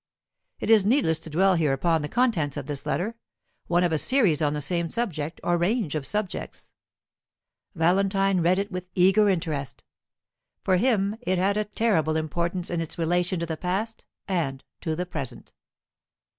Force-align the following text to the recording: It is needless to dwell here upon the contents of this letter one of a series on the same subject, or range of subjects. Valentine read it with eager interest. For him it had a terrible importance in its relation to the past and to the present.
It 0.59 0.71
is 0.71 0.83
needless 0.83 1.19
to 1.19 1.29
dwell 1.29 1.53
here 1.53 1.73
upon 1.73 2.01
the 2.01 2.09
contents 2.09 2.57
of 2.57 2.65
this 2.65 2.87
letter 2.87 3.13
one 3.67 3.83
of 3.83 3.91
a 3.91 3.99
series 3.99 4.41
on 4.41 4.55
the 4.55 4.59
same 4.59 4.89
subject, 4.89 5.39
or 5.43 5.59
range 5.59 5.93
of 5.93 6.07
subjects. 6.07 6.71
Valentine 7.75 8.41
read 8.41 8.57
it 8.57 8.71
with 8.71 8.89
eager 8.95 9.29
interest. 9.29 9.83
For 10.63 10.77
him 10.77 11.17
it 11.21 11.37
had 11.37 11.55
a 11.55 11.65
terrible 11.65 12.15
importance 12.17 12.71
in 12.71 12.81
its 12.81 12.97
relation 12.97 13.39
to 13.41 13.45
the 13.45 13.57
past 13.57 14.03
and 14.27 14.63
to 14.79 14.95
the 14.95 15.05
present. 15.05 15.53